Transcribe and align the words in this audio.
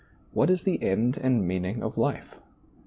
What 0.33 0.49
is 0.49 0.63
the 0.63 0.81
end 0.81 1.17
and 1.17 1.47
meaning 1.47 1.83
of 1.83 1.95
life 1.95 2.33